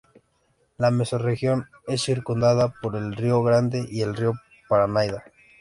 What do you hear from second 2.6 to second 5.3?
por el río Grande y el río Paranaíba.